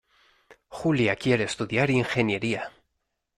Julia 0.77 1.15
quiere 1.15 1.43
estudiar 1.43 1.91
ingeniería. 1.91 2.71